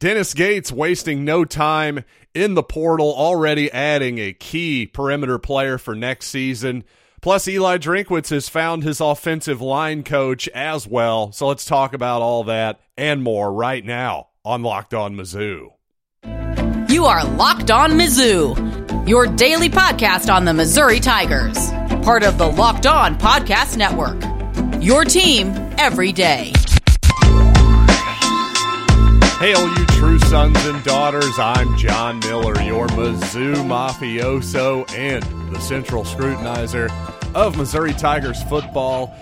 [0.00, 5.96] Dennis Gates wasting no time in the portal, already adding a key perimeter player for
[5.96, 6.84] next season.
[7.20, 11.32] Plus, Eli Drinkwitz has found his offensive line coach as well.
[11.32, 15.72] So let's talk about all that and more right now on Locked On Mizzou.
[16.88, 21.70] You are Locked On Mizzou, your daily podcast on the Missouri Tigers,
[22.04, 24.22] part of the Locked On Podcast Network.
[24.80, 26.52] Your team every day.
[29.38, 31.38] Hail, you true sons and daughters.
[31.38, 35.22] I'm John Miller, your Mizzou mafioso and
[35.54, 36.90] the central scrutinizer
[37.36, 39.14] of Missouri Tigers football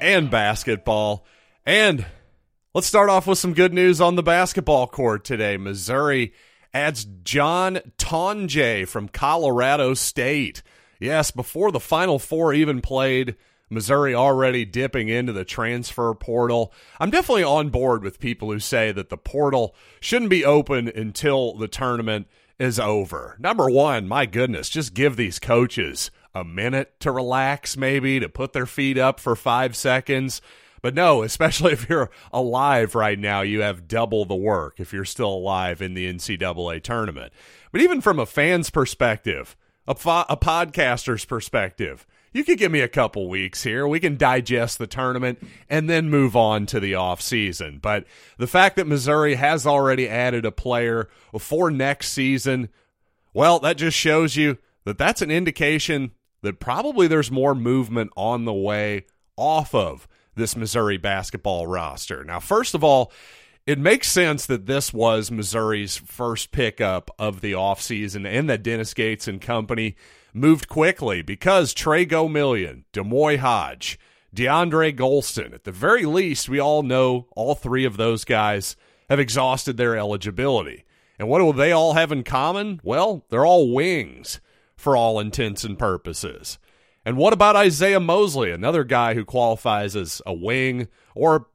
[0.00, 1.26] and basketball.
[1.66, 2.06] And
[2.72, 5.58] let's start off with some good news on the basketball court today.
[5.58, 6.32] Missouri
[6.72, 10.62] adds John Tonje from Colorado State.
[10.98, 13.36] Yes, before the Final Four even played,
[13.70, 16.72] Missouri already dipping into the transfer portal.
[16.98, 21.54] I'm definitely on board with people who say that the portal shouldn't be open until
[21.54, 22.26] the tournament
[22.58, 23.36] is over.
[23.38, 28.52] Number one, my goodness, just give these coaches a minute to relax, maybe to put
[28.52, 30.40] their feet up for five seconds.
[30.82, 35.04] But no, especially if you're alive right now, you have double the work if you're
[35.04, 37.32] still alive in the NCAA tournament.
[37.72, 42.06] But even from a fan's perspective, a, fo- a podcaster's perspective,
[42.38, 43.86] you could give me a couple weeks here.
[43.86, 47.80] We can digest the tournament and then move on to the off season.
[47.82, 48.04] But
[48.38, 52.68] the fact that Missouri has already added a player for next season,
[53.34, 58.44] well, that just shows you that that's an indication that probably there's more movement on
[58.44, 59.04] the way
[59.36, 62.22] off of this Missouri basketball roster.
[62.22, 63.12] Now, first of all,
[63.66, 68.94] it makes sense that this was Missouri's first pickup of the offseason and that Dennis
[68.94, 69.96] Gates and company
[70.38, 73.98] moved quickly because Tre Gomillion, D'Moi Hodge,
[74.34, 78.76] DeAndre Gholston, at the very least, we all know all three of those guys
[79.08, 80.84] have exhausted their eligibility.
[81.18, 82.80] And what do they all have in common?
[82.84, 84.40] Well, they're all wings
[84.76, 86.58] for all intents and purposes.
[87.04, 91.48] And what about Isaiah Mosley, another guy who qualifies as a wing or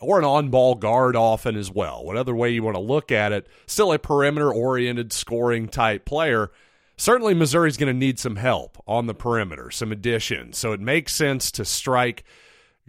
[0.00, 2.02] or an on-ball guard often as well.
[2.02, 6.50] Whatever way you want to look at it, still a perimeter-oriented scoring type player
[7.00, 10.58] certainly Missouri's going to need some help on the perimeter, some additions.
[10.58, 12.24] So it makes sense to strike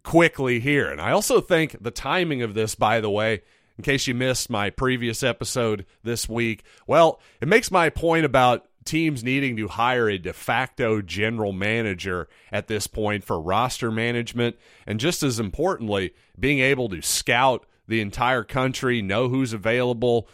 [0.03, 0.89] quickly here.
[0.89, 3.41] And I also think the timing of this, by the way,
[3.77, 8.67] in case you missed my previous episode this week, well, it makes my point about
[8.83, 14.57] teams needing to hire a de facto general manager at this point for roster management.
[14.85, 20.27] And just as importantly, being able to scout the entire country, know who's available,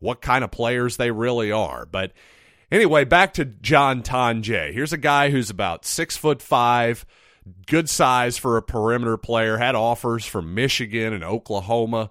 [0.00, 1.86] what kind of players they really are.
[1.86, 2.12] But
[2.72, 4.72] Anyway, back to John Tonje.
[4.72, 7.04] Here's a guy who's about six foot five,
[7.66, 9.58] good size for a perimeter player.
[9.58, 12.10] Had offers from Michigan and Oklahoma,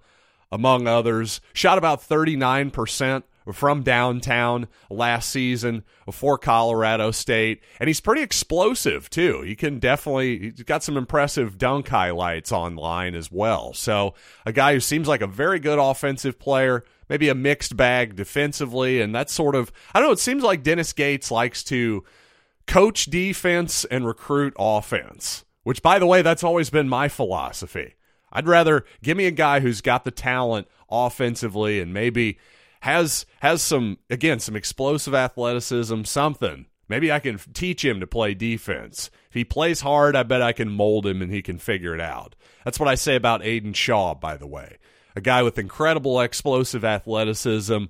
[0.51, 1.41] among others.
[1.53, 7.61] Shot about 39% from downtown last season for Colorado State.
[7.79, 9.41] And he's pretty explosive, too.
[9.41, 13.73] He can definitely, he's got some impressive dunk highlights online as well.
[13.73, 14.13] So,
[14.45, 19.01] a guy who seems like a very good offensive player maybe a mixed bag defensively.
[19.01, 22.05] And that's sort of, I don't know, it seems like Dennis Gates likes to
[22.67, 27.95] coach defense and recruit offense, which, by the way, that's always been my philosophy.
[28.31, 32.39] I'd rather give me a guy who's got the talent offensively and maybe
[32.81, 36.67] has has some again some explosive athleticism, something.
[36.87, 39.09] Maybe I can teach him to play defense.
[39.29, 42.01] If he plays hard, I bet I can mold him and he can figure it
[42.01, 42.35] out.
[42.65, 44.77] That's what I say about Aidan Shaw, by the way
[45.15, 47.85] a guy with incredible explosive athleticism,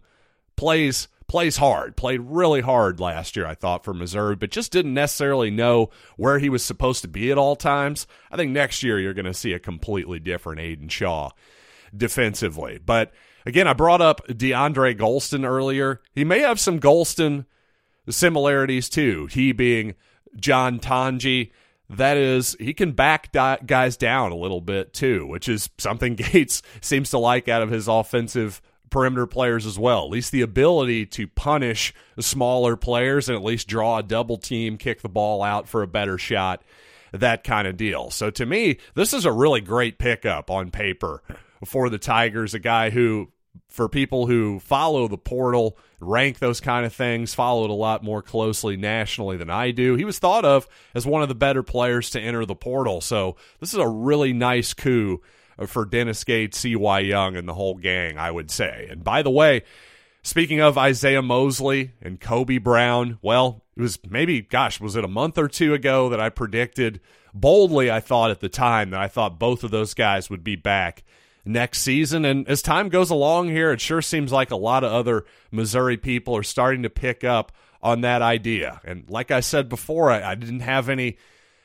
[0.55, 4.93] plays plays hard, played really hard last year, I thought, for Missouri, but just didn't
[4.93, 8.05] necessarily know where he was supposed to be at all times.
[8.29, 11.29] I think next year you're going to see a completely different Aidan Shaw
[11.95, 12.79] defensively.
[12.85, 13.13] But
[13.45, 16.01] again, I brought up DeAndre Gholston earlier.
[16.13, 17.45] He may have some Gholston
[18.09, 19.95] similarities too, he being
[20.35, 21.51] John Tonje
[21.97, 26.61] that is he can back guys down a little bit too, which is something Gates
[26.79, 30.05] seems to like out of his offensive perimeter players as well.
[30.05, 34.77] At least the ability to punish smaller players and at least draw a double team,
[34.77, 36.63] kick the ball out for a better shot,
[37.11, 38.09] that kind of deal.
[38.09, 41.23] So to me, this is a really great pickup on paper
[41.65, 43.31] for the Tigers, a guy who
[43.67, 48.21] for people who follow the portal, rank those kind of things, followed a lot more
[48.21, 49.95] closely nationally than I do.
[49.95, 53.01] He was thought of as one of the better players to enter the portal.
[53.01, 55.21] So this is a really nice coup
[55.67, 56.99] for Dennis Gates, C.Y.
[56.99, 58.87] Young, and the whole gang, I would say.
[58.89, 59.63] And by the way,
[60.23, 65.09] speaking of Isaiah Mosley and Kobe Brown, well, it was maybe, gosh, was it a
[65.09, 66.99] month or two ago that I predicted
[67.33, 70.55] boldly, I thought at the time that I thought both of those guys would be
[70.55, 71.03] back
[71.45, 72.25] next season.
[72.25, 75.97] And as time goes along here, it sure seems like a lot of other Missouri
[75.97, 77.51] people are starting to pick up
[77.81, 78.79] on that idea.
[78.83, 81.17] And like I said before, I, I didn't have any,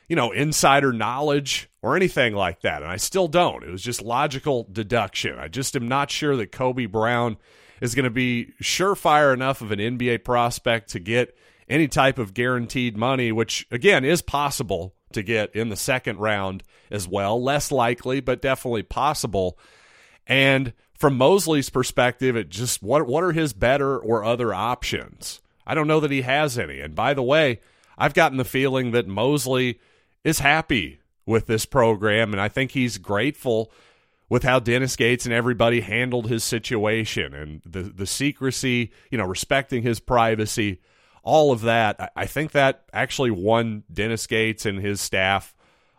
[0.07, 2.81] you know, insider knowledge or anything like that.
[2.81, 3.63] And I still don't.
[3.63, 5.37] It was just logical deduction.
[5.37, 7.37] I just am not sure that Kobe Brown
[7.81, 12.33] is going to be surefire enough of an NBA prospect to get any type of
[12.33, 17.41] guaranteed money, which again is possible to get in the second round as well.
[17.41, 19.57] Less likely, but definitely possible.
[20.25, 25.41] And from Mosley's perspective, it just what what are his better or other options?
[25.65, 26.79] I don't know that he has any.
[26.79, 27.59] And by the way,
[27.97, 29.79] I've gotten the feeling that Mosley
[30.23, 33.71] is happy with this program, and I think he's grateful
[34.29, 39.25] with how Dennis Gates and everybody handled his situation and the the secrecy, you know,
[39.25, 40.81] respecting his privacy,
[41.27, 42.13] all of that.
[42.15, 45.53] I think that actually won Dennis Gates and his staff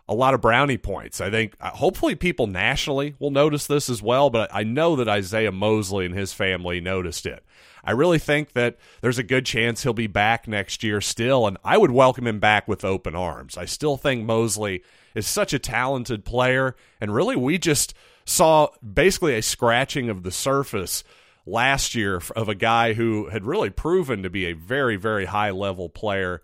[0.08, 1.20] a lot of brownie points.
[1.20, 5.06] I think uh, hopefully people nationally will notice this as well, but I know that
[5.06, 7.44] Isaiah Mosley and his family noticed it.
[7.84, 11.58] I really think that there's a good chance he'll be back next year still, and
[11.62, 13.58] I would welcome him back with open arms.
[13.58, 14.82] I still think Mosley
[15.14, 17.92] is such a talented player, and really we just
[18.24, 21.04] saw basically a scratching of the surface
[21.48, 25.50] last year of a guy who had really proven to be a very, very high
[25.50, 26.42] level player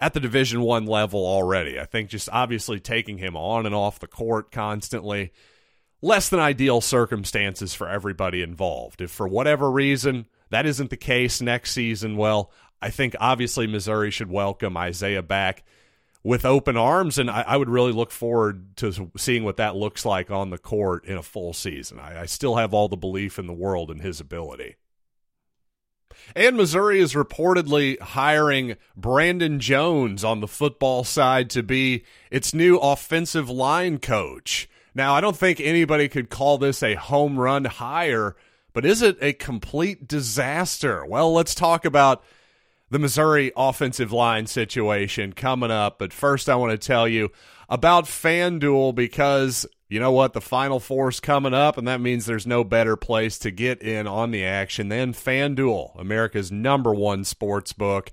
[0.00, 1.78] at the division one level already.
[1.78, 5.32] I think just obviously taking him on and off the court constantly
[6.00, 9.00] less than ideal circumstances for everybody involved.
[9.00, 14.10] If for whatever reason that isn't the case next season well i think obviously missouri
[14.10, 15.64] should welcome isaiah back
[16.24, 20.04] with open arms and i, I would really look forward to seeing what that looks
[20.04, 23.38] like on the court in a full season I, I still have all the belief
[23.38, 24.76] in the world in his ability
[26.34, 32.76] and Missouri is reportedly hiring Brandon Jones on the football side to be its new
[32.78, 34.68] offensive line coach.
[34.94, 38.36] Now, I don't think anybody could call this a home run hire,
[38.72, 41.04] but is it a complete disaster?
[41.04, 42.22] Well, let's talk about
[42.92, 45.98] the Missouri offensive line situation coming up.
[45.98, 47.30] But first, I want to tell you
[47.70, 50.34] about FanDuel because you know what?
[50.34, 54.06] The Final Four's coming up, and that means there's no better place to get in
[54.06, 58.12] on the action than FanDuel, America's number one sports book.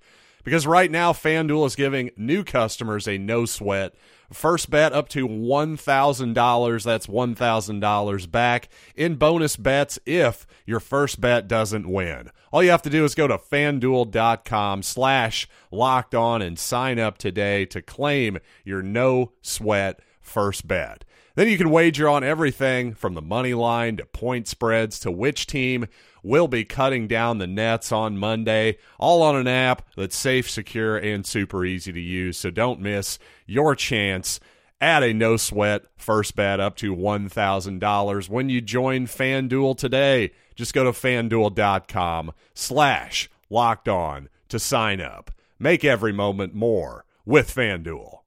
[0.49, 3.93] Because right now, FanDuel is giving new customers a no sweat
[4.33, 6.83] first bet up to $1,000.
[6.83, 12.31] That's $1,000 back in bonus bets if your first bet doesn't win.
[12.51, 17.19] All you have to do is go to fanduel.com slash locked on and sign up
[17.19, 21.05] today to claim your no sweat first bet.
[21.39, 25.47] Then you can wager on everything from the money line to point spreads to which
[25.47, 25.87] team
[26.21, 30.97] will be cutting down the nets on Monday, all on an app that's safe, secure,
[30.97, 32.37] and super easy to use.
[32.37, 34.41] So don't miss your chance
[34.81, 40.33] at a no sweat first bet up to $1,000 when you join FanDuel today.
[40.55, 45.31] Just go to fanduel.com slash locked on to sign up.
[45.57, 48.18] Make every moment more with FanDuel.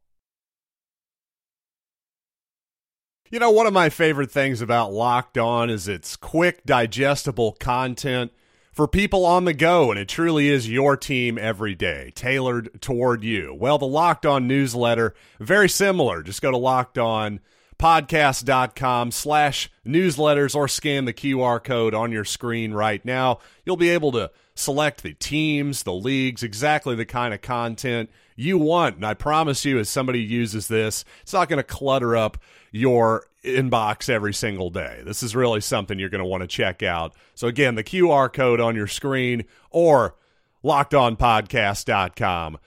[3.32, 8.30] You know, one of my favorite things about Locked On is its quick, digestible content
[8.74, 13.24] for people on the go, and it truly is your team every day, tailored toward
[13.24, 13.56] you.
[13.58, 16.22] Well, the Locked On newsletter, very similar.
[16.22, 23.02] Just go to lockedonpodcast.com slash newsletters or scan the QR code on your screen right
[23.02, 23.38] now.
[23.64, 28.58] You'll be able to select the teams, the leagues, exactly the kind of content you
[28.58, 28.96] want.
[28.96, 32.36] And I promise you, as somebody uses this, it's not going to clutter up
[32.72, 35.02] your inbox every single day.
[35.04, 37.14] This is really something you're going to want to check out.
[37.34, 40.16] So, again, the QR code on your screen or
[40.64, 42.58] lockedonpodcast.com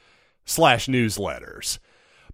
[0.46, 1.80] slash newsletters.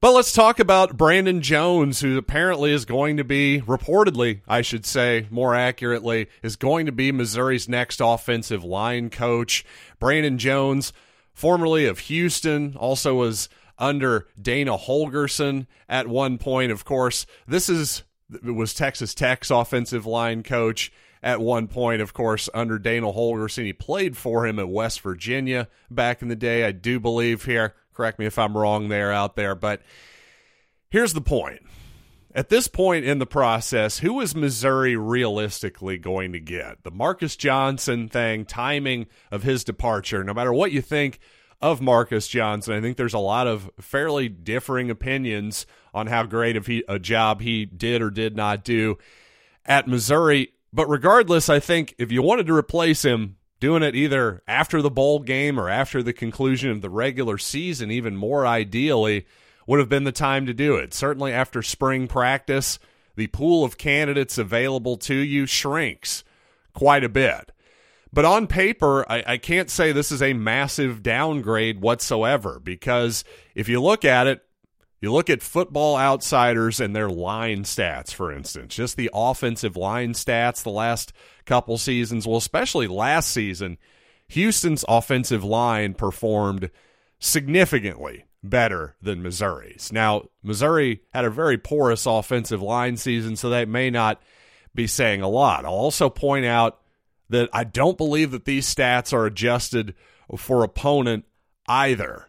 [0.02, 4.84] But let's talk about Brandon Jones, who apparently is going to be, reportedly, I should
[4.84, 9.64] say more accurately, is going to be Missouri's next offensive line coach.
[10.00, 10.92] Brandon Jones,
[11.36, 13.48] formerly of Houston, also was
[13.78, 16.72] under Dana Holgorsen at one point.
[16.72, 18.04] Of course, this is
[18.44, 20.92] was Texas Tech's offensive line coach
[21.24, 23.66] at one point, of course, under Dana Holgorsen.
[23.66, 27.76] He played for him at West Virginia back in the day, I do believe here.
[27.94, 29.82] Correct me if I'm wrong there out there, but
[30.90, 31.62] here's the point.
[32.34, 36.84] At this point in the process, who is Missouri realistically going to get?
[36.84, 41.20] The Marcus Johnson thing, timing of his departure, no matter what you think
[41.62, 42.74] of Marcus Johnson.
[42.74, 47.00] I think there's a lot of fairly differing opinions on how great of he, a
[47.00, 48.98] job he did or did not do
[49.66, 50.54] at Missouri.
[50.74, 54.90] But regardless, I think if you wanted to replace him, doing it either after the
[54.90, 59.26] bowl game or after the conclusion of the regular season, even more ideally,
[59.68, 60.94] would have been the time to do it.
[60.94, 62.80] Certainly after spring practice,
[63.16, 66.24] the pool of candidates available to you shrinks
[66.74, 67.52] quite a bit.
[68.14, 73.24] But on paper, I, I, can't say this is a massive downgrade whatsoever because
[73.56, 74.44] if you look at it,
[75.00, 80.14] you look at football outsiders and their line stats, for instance, just the offensive line
[80.14, 81.14] stats the last
[81.46, 83.78] couple seasons, well, especially last season,
[84.28, 86.70] Houston's offensive line performed
[87.18, 89.92] significantly better than Missouri's.
[89.92, 94.22] Now, Missouri had a very porous offensive line season, so that may not
[94.76, 95.66] be saying a lot.
[95.66, 96.81] I'll also point out
[97.32, 99.96] that I don't believe that these stats are adjusted
[100.38, 101.26] for opponent
[101.68, 102.28] either.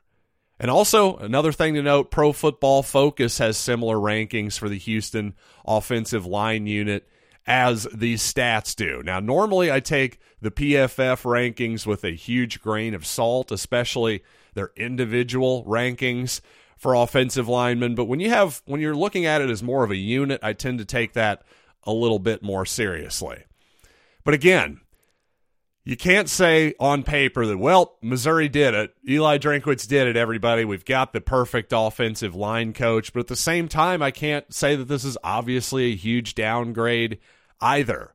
[0.58, 5.34] And also, another thing to note Pro Football Focus has similar rankings for the Houston
[5.66, 7.08] offensive line unit
[7.46, 9.02] as these stats do.
[9.04, 14.22] Now, normally I take the PFF rankings with a huge grain of salt, especially
[14.54, 16.40] their individual rankings
[16.76, 19.90] for offensive linemen, but when you have when you're looking at it as more of
[19.90, 21.42] a unit, I tend to take that
[21.84, 23.44] a little bit more seriously.
[24.24, 24.80] But again,
[25.84, 28.94] you can't say on paper that, well, Missouri did it.
[29.08, 30.64] Eli Drinkwitz did it, everybody.
[30.64, 33.12] We've got the perfect offensive line coach.
[33.12, 37.18] But at the same time, I can't say that this is obviously a huge downgrade
[37.60, 38.14] either.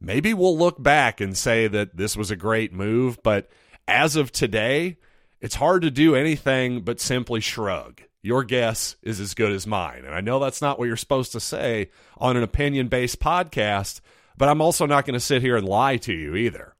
[0.00, 3.50] Maybe we'll look back and say that this was a great move, but
[3.88, 4.98] as of today,
[5.40, 8.00] it's hard to do anything but simply shrug.
[8.22, 10.04] Your guess is as good as mine.
[10.04, 14.00] And I know that's not what you're supposed to say on an opinion based podcast,
[14.36, 16.76] but I'm also not going to sit here and lie to you either.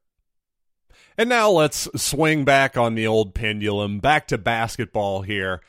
[1.19, 5.59] And now let's swing back on the old pendulum, back to basketball here.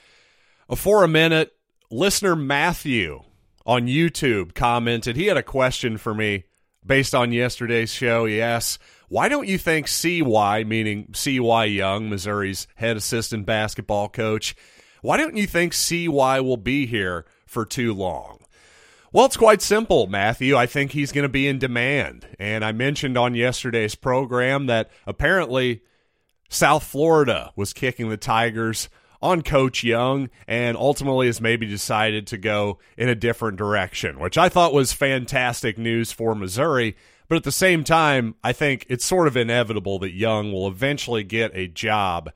[0.68, 1.56] Uh, for a minute,
[1.90, 3.24] listener Matthew
[3.66, 5.16] on YouTube commented.
[5.16, 6.44] He had a question for me
[6.86, 8.26] based on yesterday's show.
[8.26, 8.78] He asks,
[9.08, 14.54] Why don't you think CY, meaning CY Young, Missouri's head assistant basketball coach,
[15.02, 18.39] why don't you think CY will be here for too long?
[19.12, 20.56] Well, it's quite simple, Matthew.
[20.56, 22.28] I think he's going to be in demand.
[22.38, 25.82] And I mentioned on yesterday's program that apparently
[26.48, 28.88] South Florida was kicking the Tigers
[29.20, 34.38] on Coach Young and ultimately has maybe decided to go in a different direction, which
[34.38, 36.96] I thought was fantastic news for Missouri.
[37.28, 41.24] But at the same time, I think it's sort of inevitable that Young will eventually
[41.24, 42.30] get a job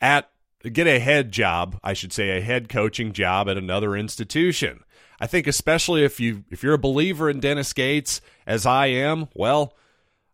[0.00, 0.30] at
[0.72, 4.84] get a head job, I should say a head coaching job at another institution.
[5.20, 9.28] I think especially if you if you're a believer in Dennis Gates as I am,
[9.34, 9.74] well,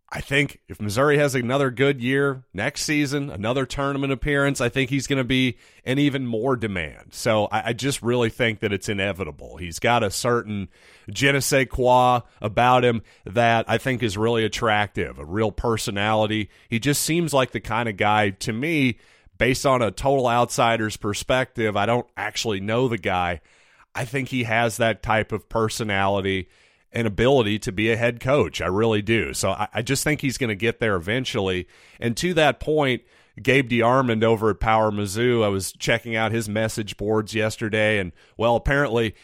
[0.08, 4.88] I think if Missouri has another good year next season, another tournament appearance, I think
[4.88, 7.08] he's going to be in even more demand.
[7.10, 9.56] So I, I, just really think that it's inevitable.
[9.56, 10.68] He's got a certain
[11.10, 16.50] je ne sais quoi about him that I think is really attractive, a real personality.
[16.68, 18.98] He just seems like the kind of guy to me,
[19.38, 21.76] based on a total outsider's perspective.
[21.76, 23.40] I don't actually know the guy.
[23.96, 26.48] I think he has that type of personality
[26.92, 28.60] and ability to be a head coach.
[28.60, 29.34] I really do.
[29.34, 31.66] So I, I just think he's going to get there eventually.
[31.98, 33.02] And to that point,
[33.42, 38.12] Gabe DeArmond over at Power Mizzou, I was checking out his message boards yesterday, and
[38.36, 39.14] well, apparently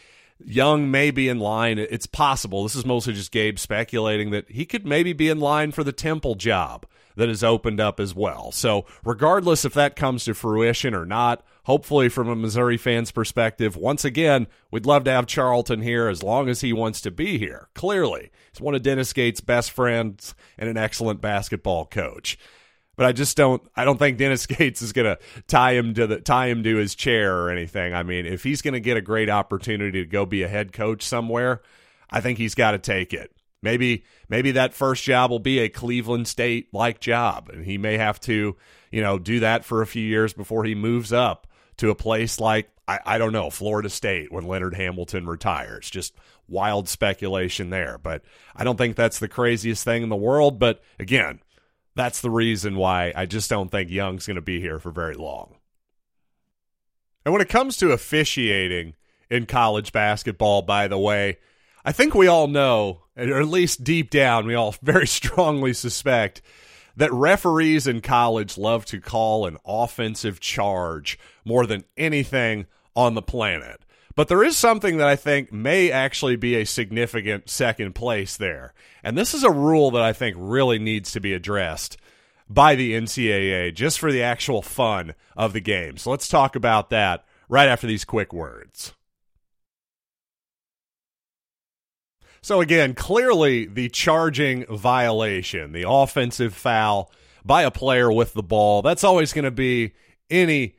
[0.45, 1.79] Young may be in line.
[1.79, 2.63] It's possible.
[2.63, 5.91] This is mostly just Gabe speculating that he could maybe be in line for the
[5.91, 8.51] Temple job that has opened up as well.
[8.51, 13.75] So, regardless if that comes to fruition or not, hopefully from a Missouri fan's perspective,
[13.75, 17.37] once again, we'd love to have Charlton here as long as he wants to be
[17.37, 17.69] here.
[17.73, 22.37] Clearly, he's one of Dennis Gates' best friends and an excellent basketball coach.
[22.95, 23.61] But I just don't.
[23.75, 26.75] I don't think Dennis Gates is going to tie him to the tie him to
[26.75, 27.93] his chair or anything.
[27.93, 30.73] I mean, if he's going to get a great opportunity to go be a head
[30.73, 31.61] coach somewhere,
[32.11, 33.31] I think he's got to take it.
[33.63, 37.97] Maybe maybe that first job will be a Cleveland State like job, and he may
[37.97, 38.57] have to,
[38.91, 42.39] you know, do that for a few years before he moves up to a place
[42.39, 45.89] like I, I don't know Florida State when Leonard Hamilton retires.
[45.89, 46.13] Just
[46.47, 48.21] wild speculation there, but
[48.55, 50.59] I don't think that's the craziest thing in the world.
[50.59, 51.39] But again,
[51.95, 55.15] that's the reason why I just don't think Young's going to be here for very
[55.15, 55.55] long.
[57.25, 58.95] And when it comes to officiating
[59.29, 61.37] in college basketball, by the way,
[61.85, 66.41] I think we all know, or at least deep down, we all very strongly suspect
[66.95, 73.21] that referees in college love to call an offensive charge more than anything on the
[73.21, 73.81] planet.
[74.15, 78.73] But there is something that I think may actually be a significant second place there.
[79.03, 81.97] And this is a rule that I think really needs to be addressed
[82.47, 85.97] by the NCAA just for the actual fun of the game.
[85.97, 88.93] So let's talk about that right after these quick words.
[92.43, 97.09] So again, clearly the charging violation, the offensive foul
[97.45, 99.93] by a player with the ball, that's always going to be
[100.29, 100.75] any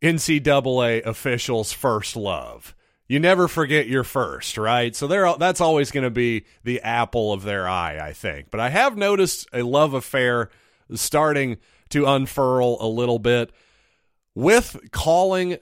[0.00, 2.76] NCAA official's first love.
[3.08, 4.94] you never forget your first, right?
[4.94, 8.48] So that's always going to be the apple of their eye, I think.
[8.48, 10.48] But I have noticed a love affair
[10.94, 13.50] starting to unfurl a little bit
[14.36, 15.58] with calling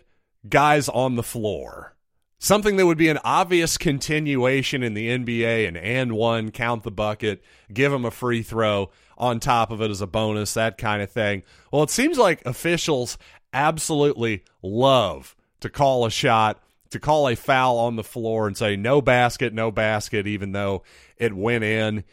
[0.47, 1.95] guys on the floor.
[2.38, 6.90] Something that would be an obvious continuation in the NBA and and one, count the
[6.90, 7.42] bucket,
[7.73, 11.11] give them a free throw on top of it as a bonus, that kind of
[11.11, 11.42] thing.
[11.73, 13.18] Well, it seems like officials
[13.52, 18.76] absolutely love to call a shot to call a foul on the floor and say
[18.76, 20.83] no basket, no basket, even though
[21.16, 22.04] it went in,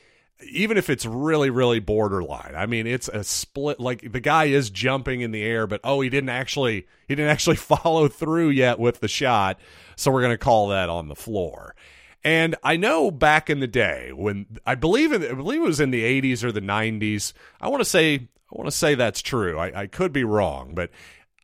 [0.51, 2.53] even if it's really, really borderline.
[2.55, 3.79] I mean, it's a split.
[3.79, 7.31] Like the guy is jumping in the air, but oh, he didn't actually he didn't
[7.31, 9.59] actually follow through yet with the shot,
[9.95, 11.75] so we're going to call that on the floor.
[12.23, 15.79] And I know back in the day when I believe in, I believe it was
[15.79, 17.33] in the 80s or the 90s.
[17.61, 19.59] I want to say I want to say that's true.
[19.59, 20.89] I, I could be wrong, but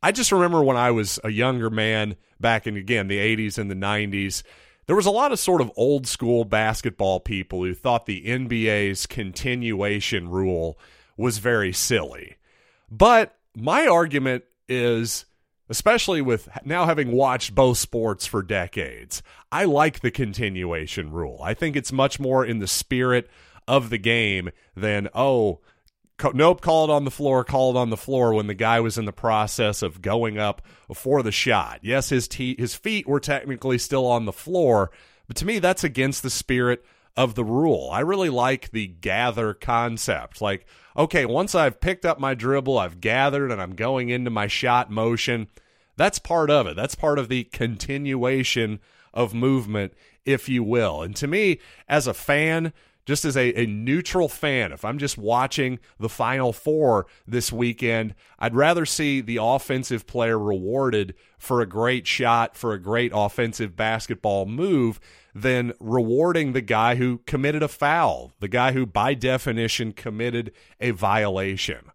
[0.02, 3.70] I just remember when I was a younger man back in again the 80s and
[3.70, 4.42] the 90s
[4.86, 9.06] there was a lot of sort of old school basketball people who thought the NBA's
[9.06, 10.78] continuation rule
[11.16, 12.36] was very silly.
[12.90, 15.24] But my argument is
[15.72, 21.40] especially with now having watched both sports for decades, I like the continuation rule.
[21.42, 23.30] I think it's much more in the spirit
[23.66, 25.60] of the game than, oh,
[26.34, 28.98] nope, call it on the floor, call it on the floor when the guy was
[28.98, 30.60] in the process of going up
[30.94, 31.78] for the shot.
[31.80, 34.90] Yes, his his feet were technically still on the floor,
[35.26, 36.84] but to me that's against the spirit
[37.16, 37.90] of the rule.
[37.92, 40.40] I really like the gather concept.
[40.40, 40.66] Like,
[40.96, 44.90] okay, once I've picked up my dribble, I've gathered and I'm going into my shot
[44.90, 45.48] motion.
[45.96, 46.76] That's part of it.
[46.76, 48.80] That's part of the continuation
[49.12, 49.92] of movement,
[50.24, 51.02] if you will.
[51.02, 52.72] And to me, as a fan,
[53.04, 58.14] just as a, a neutral fan, if I'm just watching the Final Four this weekend,
[58.38, 63.76] I'd rather see the offensive player rewarded for a great shot, for a great offensive
[63.76, 65.00] basketball move,
[65.34, 70.90] than rewarding the guy who committed a foul, the guy who, by definition, committed a
[70.90, 71.90] violation.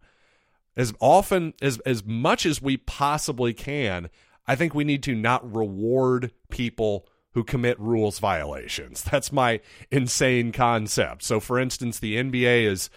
[0.75, 4.09] As often, as, as much as we possibly can,
[4.47, 9.03] I think we need to not reward people who commit rules violations.
[9.11, 9.59] That's my
[9.91, 11.23] insane concept.
[11.23, 12.89] So, for instance, the NBA is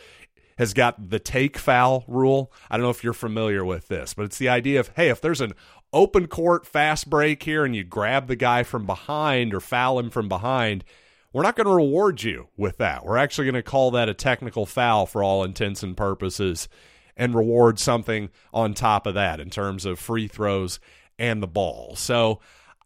[0.56, 2.52] has got the take foul rule.
[2.70, 5.20] I don't know if you're familiar with this, but it's the idea of hey, if
[5.20, 5.54] there's an
[5.92, 10.10] open court fast break here and you grab the guy from behind or foul him
[10.10, 10.84] from behind,
[11.32, 13.04] we're not going to reward you with that.
[13.04, 16.68] We're actually going to call that a technical foul for all intents and purposes
[17.16, 20.80] and reward something on top of that in terms of free throws
[21.18, 21.94] and the ball.
[21.96, 22.40] So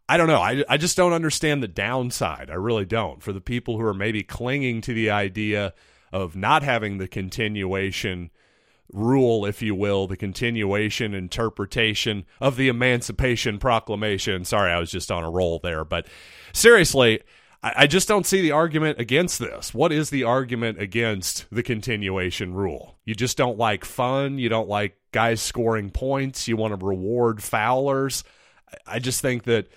[0.07, 0.41] I don't know.
[0.41, 2.49] I, I just don't understand the downside.
[2.49, 3.23] I really don't.
[3.23, 5.73] For the people who are maybe clinging to the idea
[6.11, 8.29] of not having the continuation
[8.91, 14.45] rule, if you will, the continuation interpretation of the Emancipation Proclamation.
[14.45, 15.83] Sorry, I was just on a roll there.
[15.83, 16.07] But
[16.53, 17.21] seriously,
[17.63, 19.73] I, I just don't see the argument against this.
[19.73, 22.97] What is the argument against the continuation rule?
[23.05, 24.37] You just don't like fun.
[24.37, 26.47] You don't like guys scoring points.
[26.47, 28.23] You want to reward foulers.
[28.85, 29.67] I just think that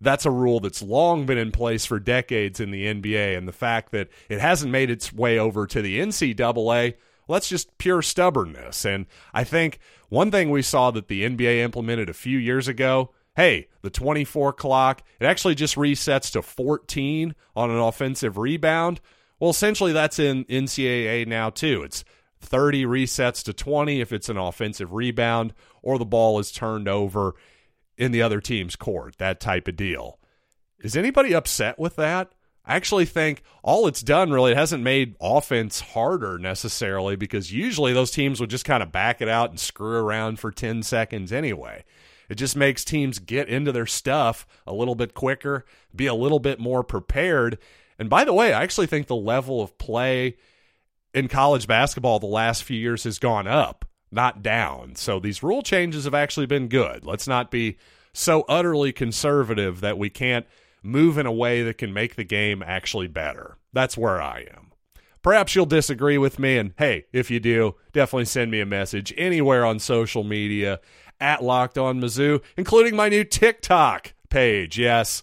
[0.00, 3.36] that's a rule that's long been in place for decades in the NBA.
[3.36, 6.94] And the fact that it hasn't made its way over to the NCAA,
[7.32, 8.84] that's just pure stubbornness.
[8.84, 13.10] And I think one thing we saw that the NBA implemented a few years ago
[13.36, 19.00] hey, the 24 clock, it actually just resets to 14 on an offensive rebound.
[19.40, 21.82] Well, essentially, that's in NCAA now, too.
[21.82, 22.04] It's
[22.40, 27.34] 30 resets to 20 if it's an offensive rebound or the ball is turned over
[27.96, 30.18] in the other team's court, that type of deal.
[30.80, 32.32] Is anybody upset with that?
[32.64, 37.92] I actually think all it's done really it hasn't made offense harder necessarily because usually
[37.92, 41.32] those teams would just kind of back it out and screw around for 10 seconds
[41.32, 41.84] anyway.
[42.28, 46.38] It just makes teams get into their stuff a little bit quicker, be a little
[46.38, 47.58] bit more prepared.
[47.98, 50.36] And by the way, I actually think the level of play
[51.12, 54.94] in college basketball the last few years has gone up not down.
[54.94, 57.04] So these rule changes have actually been good.
[57.04, 57.78] Let's not be
[58.12, 60.46] so utterly conservative that we can't
[60.82, 63.56] move in a way that can make the game actually better.
[63.72, 64.72] That's where I am.
[65.22, 69.14] Perhaps you'll disagree with me, and hey, if you do, definitely send me a message
[69.16, 70.80] anywhere on social media
[71.20, 74.78] at Locked On Mizzou, including my new TikTok page.
[74.78, 75.22] Yes,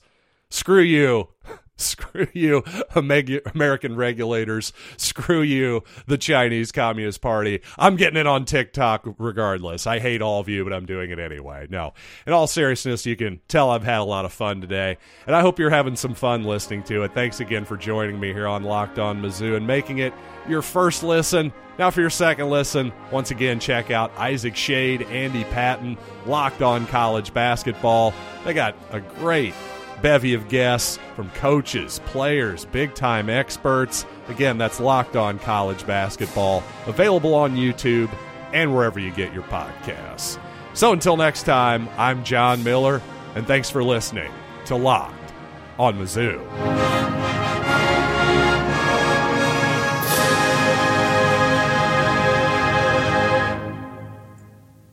[0.50, 1.30] screw you.
[1.80, 2.64] Screw you,
[2.96, 4.74] American regulators.
[4.98, 7.62] Screw you, the Chinese Communist Party.
[7.78, 9.88] I'm getting it on TikTok regardless.
[9.88, 11.68] I hate all of you, but I'm doing it anyway.
[11.70, 11.94] No,
[12.28, 15.42] in all seriousness, you can tell I've had a lot of fun today, and I
[15.42, 17.14] hope you're having some fun listening to it.
[17.14, 20.14] Thanks again for joining me here on Locked On Mizzou and making it
[20.48, 21.54] your first listen.
[21.78, 26.86] Now, for your second listen, once again, check out Isaac Shade, Andy Patton, Locked On
[26.88, 28.14] College Basketball.
[28.44, 29.54] They got a great
[30.02, 34.06] bevy of guests from coaches, players, big time experts.
[34.28, 38.10] Again, that's Locked On College Basketball, available on YouTube
[38.54, 40.40] and wherever you get your podcasts.
[40.74, 43.02] So until next time, I'm John Miller,
[43.36, 44.32] and thanks for listening
[44.66, 45.34] to Locked
[45.78, 46.99] on Mizzou.